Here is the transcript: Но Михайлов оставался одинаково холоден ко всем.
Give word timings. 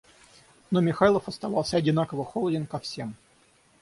Но 0.71 0.81
Михайлов 0.81 1.27
оставался 1.27 1.77
одинаково 1.77 2.25
холоден 2.25 2.65
ко 2.65 2.79
всем. 2.79 3.13